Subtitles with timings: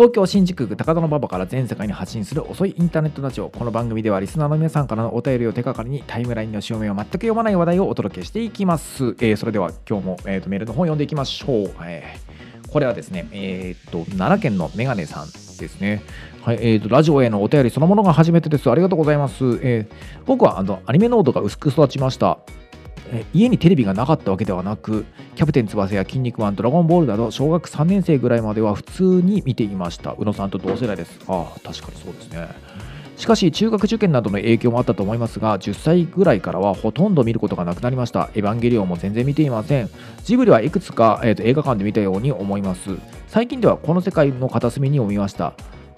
[0.00, 15.32] 東京新宿区高田馬場から全世界に発信する遅いインターネットラジオこの番組ではリスナーの皆さんからのお便りを手がかりにタイムラインの潮目を全く読まない話題をお届けしていきます、えーそれでは今日も、えーとメールの方を読んでいきましょう、えーこれはですね、えー、と奈良県のメガネさんで
[15.68, 16.02] すね、
[16.40, 18.70] はいえー、とラジオへのお便りそのものが初めてです。
[18.70, 22.38] ありがとうございます、えー僕はあのアニメノートが薄く育ちました。
[23.32, 25.04] 家にテレビがなかったわけではなく、
[25.34, 30.14] キャプテン翼や筋肉マン、ドラゴンボールなど、小学3年生ぐらいまでは普通に見ていました。
[30.18, 31.18] 宇野さんと同世代です。
[31.26, 32.48] あ、確かにそうですね。
[33.16, 38.30] しかし、中学受験などの影響もあったと思いますが、10歳ぐらいからはほとんど見ることがなくなりました。
[38.34, 39.90] エヴァンゲリオンも全然見ていません。
[40.24, 42.96] ジブリはいくつか、えーと映画館で見たように思います。
[43.28, 45.52] 最近ではこの世界の片隅にを見ました。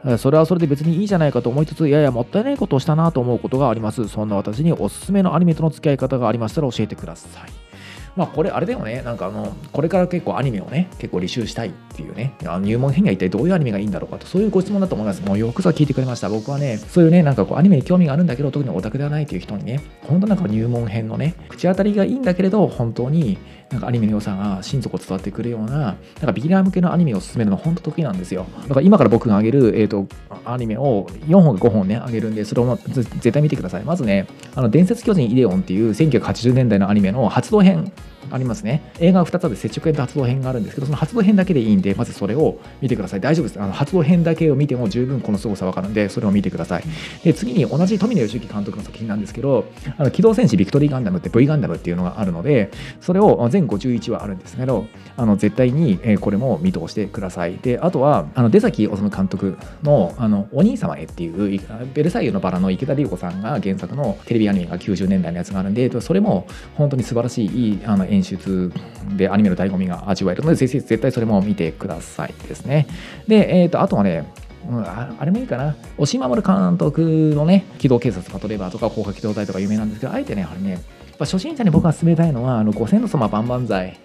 [0.05, 4.09] えそれはそれで別にいいじゃないかと思いつつ、ややもったいないことをしたなと思うことがあります。
[4.09, 7.72] そんな私におすすめのアニメとの付き合い方がありましたら教えてください。
[8.17, 15.23] まあこれあれだよね、なんかあの、これから結構アニメをね、結構履修したいっていうね、あの入門編には一体どういうアニメがいいんだろうかと、そういうご質問だと思います。
[15.23, 16.29] もうよくぞ聞いてくれました。
[16.29, 23.39] 僕はね、そういうね、なんかこうアニメに興味があるんだけど、特にオタクではないという人にね、本当なんか入門編のね、口当たりがいいんだけれど、本当に
[23.71, 28.47] なんかアニメの良さが心底伝わってくるような、なんかビギナー向けのアニメを進めるの本当得意なんですよ。
[28.69, 30.07] だから今から僕が上げる、えー、と
[30.45, 33.85] アニメを4本か5本ね、上げるんで、それを絶対見てください。
[33.85, 37.91] まずね、あの伝説巨人イデオンっていう1980年代のアニメの発動編
[38.31, 38.93] ありますね。
[39.01, 43.21] 映画が2つあって、接触編と発動編があるんですけど、その発動編だけでいいんで、まずそれを見てください。
[43.21, 43.61] 大丈夫です。
[43.61, 46.85] あの発動編だけを見ても十分この凄さわかるんで、それを見てください。
[47.25, 49.67] で、次に同じ富野義行監督の作品なんですけど、
[49.99, 57.59] あの機動戦士ビクトリーガンダムって V ガンダムっていうのがあるので、それを全51話あるんですけど、あの絶対にえーこれも見通してください。
[57.61, 61.61] で、あとは、あの出崎治監督のあのお兄様へっていう、い
[61.95, 68.73] ベルサイユのバラの池田理子さんが原作のテレビアニメが90年代のやつがあるんで、それも本当に素晴らしいいいあの演出
[69.17, 72.87] でアニメの醍醐味が味わえるので、ぜひ絶対それも見てくださいですね。
[73.29, 74.25] で、えー、とあとはね、
[74.69, 80.81] うんあれもいいかな、押井守監督のね、機動警察パトレーバーとか、高架機動隊とか有名なんですけど、あえてね、あれね、
[81.19, 83.99] 初心者に僕が勧めたいのは、あのご先祖様万々歳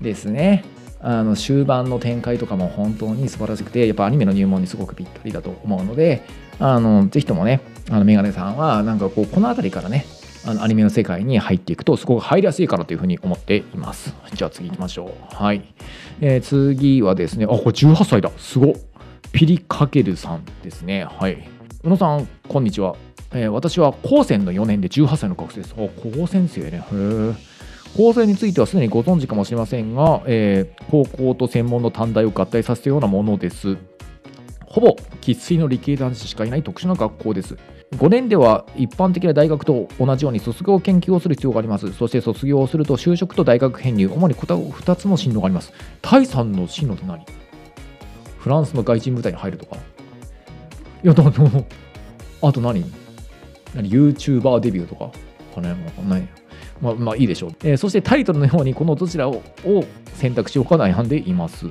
[0.00, 0.64] ですね。
[1.04, 6.22] あの終盤の展開とかも本当に素晴らしくて、やっぱアニメの入門にすごくぴったりだと思うので、
[6.60, 7.60] あのぜひともね、
[7.90, 10.06] あのメガネさんは、なんかこう、この辺りからね、
[10.44, 14.14] あのアニメの世界に入っていくと、すごく入りやすいかなというふうに思っています。
[14.34, 15.34] じゃあ次行きましょう。
[15.34, 15.62] はい。
[16.20, 18.30] えー次はですね、あ、これ18歳だ。
[18.38, 18.74] すご。
[19.32, 21.04] ピリかけるさんですね。
[21.04, 21.48] はい。
[21.84, 22.96] 宇野さん、こんにちは。
[23.32, 25.74] えー私は高専の4年で18歳の学生です。
[25.78, 26.78] あ、高専生ね。
[26.78, 27.34] へえ。
[27.96, 33.76] 高専についてはすでにご存知かもしれませんが、えー高校と専門の短大を合体させたようなものです。
[34.72, 37.58] ほぼ生粋の理系男子しかいない特殊な学校です。
[37.96, 41.92] 5年では一般的な大学と同じように卒業研究をする必要があります。
[41.92, 45.74] そして卒業をすると就職と大学編入、主に2つの進路があります。
[46.00, 47.22] 第3の進路って何？
[48.38, 49.76] フランスの外人部隊に入るとか？
[49.76, 49.80] い
[51.06, 51.64] や、だから
[52.40, 52.90] あと何？
[53.74, 55.10] 何 ?YouTuber デビューとか？
[55.54, 56.26] かねわかんない。
[56.80, 59.42] まあ、まあいいでしょう、えーそしてタイトルのようにこのどちらを
[60.22, 61.66] 選択しようか悩んでいます。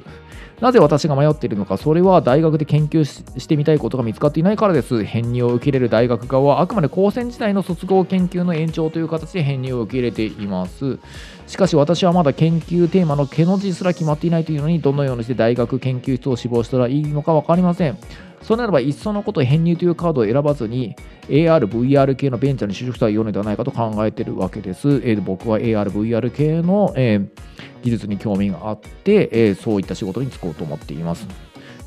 [0.59, 5.03] なぜ私が迷っているのか、それは大学で研究してみたいことが見つかっていないからです。
[5.03, 10.99] 編入を受け入れる大学側はあくまで高専時代の卒業研究の延長という形で編入を受け入れています。
[11.47, 17.97] しかし私はまだ研究テーマの毛の字すら決まっていないというのに、どのようにして大学研究室を志望したらいいのか分かりません。
[18.43, 20.95] そうならば、いっそのこと編入というカードを選ばずに、
[21.31, 24.89] AR、VR 系のベンチャーに就職したらよいのではないかと考えているわけです。
[25.03, 27.27] えー僕は AR、VR 系の、えー
[27.83, 31.27] 技術に興味があって、えーそういった仕事に就こうと思っています。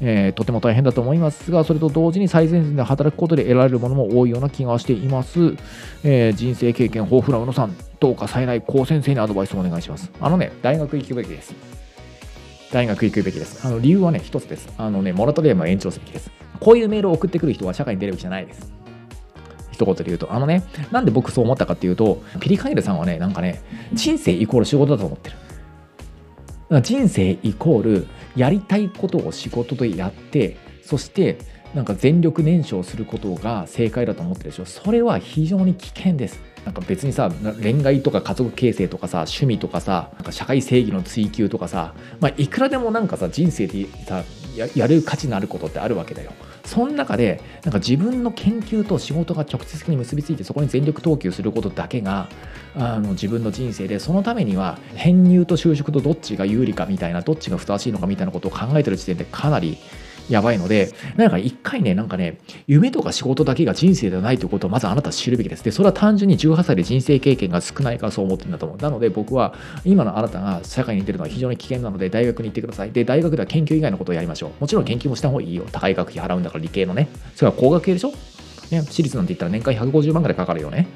[0.00, 5.54] えーとても大変だと思いますが、それと同時に最前線で働くことで得られるものも多いような気がしています。
[6.02, 10.10] えー人生経験豊富な宇野さん、どうか冴えない高先生にアドバイスをお願いします。
[10.20, 11.54] あのね、大学行くべきです。
[12.72, 13.64] 大学行くべきです。
[13.66, 14.68] あの理由はね、一つです。
[14.78, 16.30] あのね、モラトリアムは延長すべきです。
[16.60, 18.72] こういうメールを送ってくる人は社会に出るべきじゃないです。
[19.74, 23.62] 一言で言うと、あのね、なんで僕そう思ったかっていうと、ピリカエルさんはね、なんかね、
[23.92, 26.82] 人生イコール仕事だと思ってる。
[26.82, 31.38] 人生イコールやりたいことを仕事でやって、そして
[31.74, 34.64] なんか全力燃焼することが正解だと思ってるでしょ。
[34.64, 36.40] それは非常に危険です。
[36.64, 37.30] なんか別にさ
[37.62, 44.24] 恋愛とか家族形成とかさ趣味とかさなんか社会正義の追求とかさ、まあ、いくらでもなんかさ人生でさ
[44.74, 46.32] やる価値のあることってあるわけだよ。
[46.64, 52.28] その中でなんか自分の研究と仕事が直接的に結びついてそこに全力投球することだけが
[52.74, 59.78] あの自分の人生でそのためには編入と就職とどっちが有利かみたいなどっちがふさわしいのかみたいなことを考えてる時点でかなり
[60.30, 65.64] やばいのでなんか一回ねなんかね夢とか仕事だけが人生ではないということをまずあなた知るべきです。
[65.64, 68.78] でそれは単純に18歳で人生経験が少ないからそう思ってるんだと思う。
[68.78, 69.54] なので僕は
[69.84, 72.92] 今のあなたが社会に出るのは非常に危険なので大学に行ってください。
[72.92, 74.50] で大学では研究以外のことをやりましょう。
[74.60, 75.64] もちろん研究もした方がいいよ。
[75.70, 77.08] 高い学費払うんだから理系のね。
[77.34, 78.12] それは工学系でしょ？
[78.70, 80.86] ね、私立なんて言ったら年間150万ぐらいかかるよね。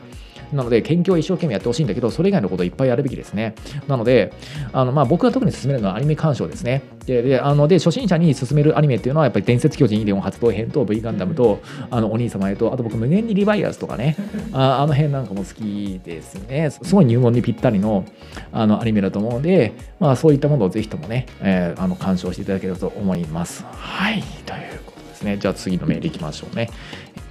[0.52, 3.54] なので、研究は一生懸命やってほしいんだけど、それ以外のことをいっぱいやるべきですね。
[3.86, 4.32] なので、
[4.72, 6.82] あのまあ、僕が特に勧めるのはアニメ鑑賞ですね。
[7.06, 11.60] で、であので初心者に勧めるアニメっていうのは、やっぱり伝説巨人イデオン発動編と V ガンダムと、
[11.90, 14.16] あのお兄様へと、あと僕、無限にリバイアスとかね、
[14.52, 16.70] ああの辺なんかも好きですね。
[16.70, 18.04] すごい入門にぴったりの
[18.52, 23.64] あのアニメだと思うので、まあ、そういったものをぜひともね、えー、あの鑑賞していただければと思います。
[23.64, 25.36] はい、ということですね。
[25.38, 26.70] じゃあ次のメールいきましょうね。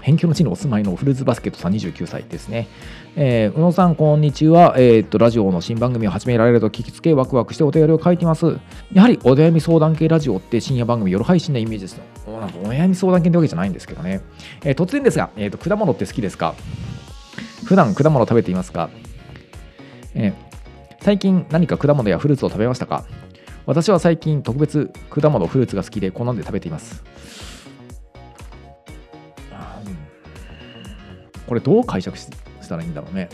[0.07, 2.69] 辺境の地にお住まいのフルーツバスケットさん29歳ですね。
[3.17, 4.73] えー、宇野さん、こんにちは。
[4.77, 8.57] えー、っと、ラジオの新番組を始められると聞きつけ、ワクワクしてお便りを書いてます。
[8.93, 12.03] やはりお悩み相談系ラジオって深夜番組夜配信なイメージですよ。
[12.25, 12.39] お
[12.69, 14.21] 悩み相談系ってわけじゃないんですけどね。
[14.63, 16.55] えー、突然ですが、えー、っと、果物って好きですか？
[17.65, 18.89] 普段果物食べていますか、
[20.15, 20.33] えー、
[21.01, 23.03] 最近何か果物やフルーツを食べましたか？
[23.65, 27.03] 私は最近特別果物、フルーツが好きで好んで食べています。
[31.47, 32.27] これどう解釈し
[32.69, 33.29] たらいいんだろうね。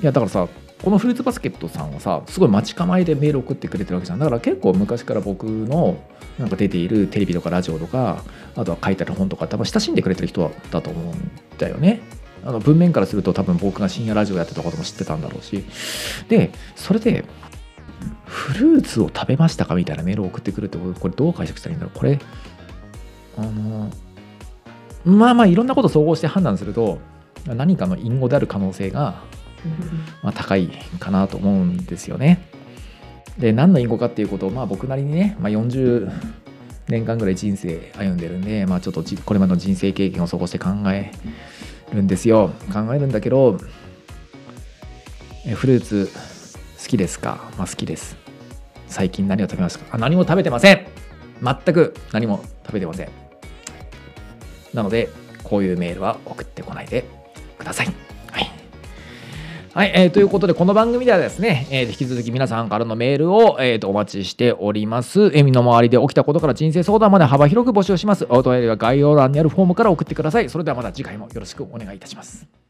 [0.00, 0.46] いやだからさ
[0.82, 4.18] このフルーツバスケットさんはさすごい待ち構えでメール送ってくれてるわけじゃん。
[4.18, 6.02] だから結構昔から僕の
[6.38, 8.22] なんか出ているテレビとかラジオとか
[8.56, 12.00] あとは書いてある本とか多分親しんでくれてる人だと思うんだよね。
[12.42, 15.64] あの文面からすると多分僕が深夜ラジオやってたことも知ってたんだろうし。
[16.28, 17.24] でそれで
[18.24, 19.74] フルーツを食べましたか？
[19.74, 21.98] みたいなメールを送ってくるってこれどう解釈したらいいんだろう？
[21.98, 22.18] これ
[23.36, 23.90] あの
[25.04, 26.98] まあまあいろんなこと総合して判断すると
[27.46, 29.22] 何かの隠語である可能性が、
[30.22, 30.68] まあ、高い
[30.98, 32.48] かなと思うんですよね。
[33.38, 36.10] で何の隠語かっていうことをまあ僕なりにね、まあ、40
[36.88, 41.12] 年間ぐらい人生歩んでるんで、まあ、ちょっとこれまでの人生経験を総合して考え
[41.94, 42.50] るんですよ。
[42.72, 43.58] 考えるんだけど
[45.46, 46.10] えフルーツ
[46.82, 48.16] 好きですか、まあ、好きです。
[48.88, 49.86] 最近何を食べますか？
[49.92, 50.86] あ何も食べてません。
[51.42, 53.29] 全く何も食べてません
[54.74, 55.08] なので、
[55.42, 57.04] こういうメールは送ってこないで
[57.58, 57.86] ください。
[58.30, 58.50] はい。
[59.72, 65.30] はい、えー、ということで、この番組ではですね、えー、引き続き皆さんからのメールを、えーと、お待ちしております。
[65.34, 68.26] え身の回りで起きたことから人生相談まで幅広く募集します。
[68.28, 70.48] お問い合わせは概要欄にあるフォームから送ってください。
[70.48, 72.69] それではまた次回もよろしくお願いいたします。